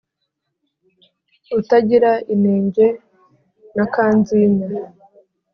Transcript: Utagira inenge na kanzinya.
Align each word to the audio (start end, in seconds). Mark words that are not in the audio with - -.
Utagira 1.59 2.11
inenge 2.33 2.85
na 3.75 3.85
kanzinya. 3.93 4.67